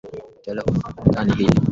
itwa 0.37 0.51
le 0.55 0.61
humanitan 0.65 1.13
na 1.27 1.33
hili 1.35 1.43
la 1.45 1.49
kikristo 1.51 1.69